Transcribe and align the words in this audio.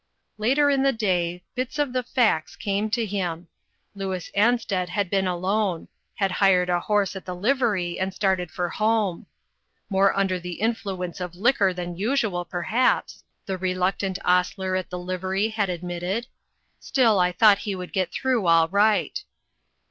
Later 0.39 0.71
in 0.71 0.81
the 0.81 0.91
day, 0.91 1.43
bits 1.53 1.77
of 1.77 1.93
the 1.93 2.01
facts 2.01 2.55
came 2.55 2.89
to 2.89 3.05
him. 3.05 3.49
Louis 3.93 4.31
Ansted 4.35 4.89
had 4.89 5.11
been 5.11 5.27
alone; 5.27 5.89
had 6.15 6.31
hired 6.31 6.69
a 6.71 6.79
horse 6.79 7.15
at 7.15 7.23
the 7.23 7.35
livery 7.35 7.99
and 7.99 8.11
started 8.11 8.49
for 8.49 8.67
home." 8.69 9.27
More 9.91 10.17
under 10.17 10.39
the 10.39 10.53
influence 10.53 11.21
of 11.21 11.35
liquor 11.35 11.71
than 11.71 11.97
usual, 11.97 12.43
perhaps," 12.45 13.23
the 13.45 13.59
reluctant 13.59 14.17
hostler 14.25 14.75
at 14.75 14.89
the 14.89 14.97
livery 14.97 15.49
had 15.49 15.69
admitted, 15.69 16.25
"still, 16.79 17.19
I 17.19 17.31
thought 17.31 17.59
he 17.59 17.75
would 17.75 17.93
get 17.93 18.11
through 18.11 18.47
all 18.47 18.69
right." 18.69 19.23